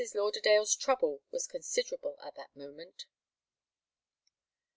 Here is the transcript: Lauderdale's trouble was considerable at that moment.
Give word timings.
Lauderdale's 0.15 0.73
trouble 0.75 1.21
was 1.29 1.45
considerable 1.45 2.17
at 2.25 2.33
that 2.33 2.55
moment. 2.55 3.05